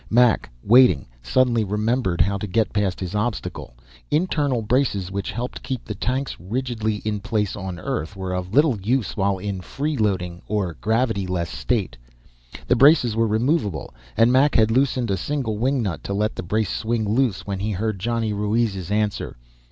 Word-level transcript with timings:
Mac, 0.09 0.51
waiting, 0.63 1.05
suddenly 1.21 1.63
remembered 1.63 2.21
how 2.21 2.35
to 2.39 2.47
get 2.47 2.73
past 2.73 2.99
his 2.99 3.13
obstacle. 3.13 3.75
Internal 4.09 4.63
braces 4.63 5.11
which 5.11 5.31
helped 5.31 5.61
keep 5.61 5.85
the 5.85 5.93
tanks 5.93 6.35
rigidly 6.39 7.03
in 7.05 7.19
place 7.19 7.55
on 7.55 7.77
Earth 7.79 8.15
were 8.15 8.33
of 8.33 8.51
little 8.51 8.81
use 8.81 9.15
while 9.15 9.37
in 9.37 9.61
"freeloading," 9.61 10.41
or 10.47 10.73
gravity 10.81 11.27
less, 11.27 11.51
state. 11.51 11.99
The 12.65 12.75
braces 12.75 13.15
were 13.15 13.27
removable, 13.27 13.93
and 14.17 14.31
Mac 14.31 14.55
had 14.55 14.71
loosened 14.71 15.11
a 15.11 15.17
single 15.17 15.59
wing 15.59 15.83
nut 15.83 16.03
to 16.05 16.15
let 16.15 16.35
the 16.35 16.41
brace 16.41 16.71
swing 16.75 17.07
loose 17.07 17.45
when 17.45 17.59
he 17.59 17.69
heard 17.69 17.99
Johnny 17.99 18.33
Ruiz's 18.33 18.89
answer. 18.89 19.37